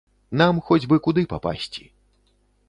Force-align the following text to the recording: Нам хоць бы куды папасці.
Нам 0.41 0.61
хоць 0.69 0.79
бы 0.93 0.99
куды 1.09 1.27
папасці. 1.35 1.87